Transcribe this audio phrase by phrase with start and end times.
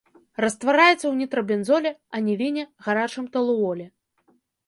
[0.43, 3.85] Раствараецца ў нітрабензоле, аніліне, гарачым талуоле.